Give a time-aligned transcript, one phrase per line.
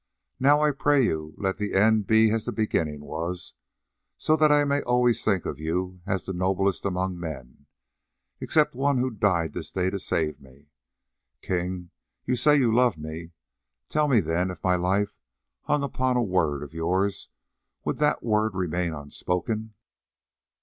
[0.39, 3.53] Now I pray you let the end be as the beginning was,
[4.17, 7.67] so that I may always think of you as the noblest among men,
[8.39, 10.71] except one who died this day to save me.
[11.43, 11.91] King,
[12.25, 13.33] you say you love me;
[13.89, 15.19] tell me then if my life
[15.65, 17.29] hung upon a word of yours,
[17.85, 19.75] would that word remain unspoken?